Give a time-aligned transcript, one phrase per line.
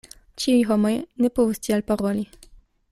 [0.43, 0.93] Ĉiuj homoj
[1.25, 2.27] ne povus tiel paroli.